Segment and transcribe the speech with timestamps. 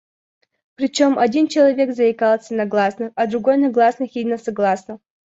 [0.77, 4.99] Причём один человек заикался на гласных, а другой на гласных и на согласных.